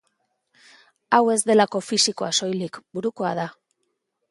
Hau 1.17 1.19
ez 1.33 1.35
delako 1.51 1.83
fisikoa 1.89 2.31
soilik, 2.39 2.83
burukoa 2.99 3.37
da. 3.43 3.49